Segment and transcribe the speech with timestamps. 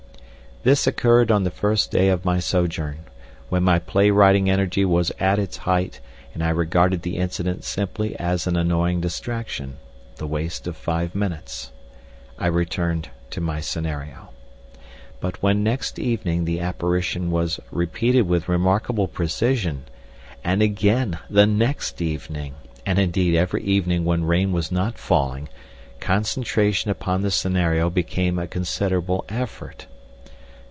[0.63, 2.99] This occurred on the first day of my sojourn,
[3.49, 5.99] when my play writing energy was at its height
[6.35, 11.71] and I regarded the incident simply as an annoying distraction—the waste of five minutes.
[12.37, 14.29] I returned to my scenario.
[15.19, 19.85] But when next evening the apparition was repeated with remarkable precision,
[20.43, 22.53] and again the next evening,
[22.85, 25.49] and indeed every evening when rain was not falling,
[25.99, 29.87] concentration upon the scenario became a considerable effort.